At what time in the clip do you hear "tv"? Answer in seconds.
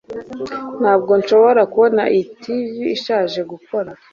2.41-2.71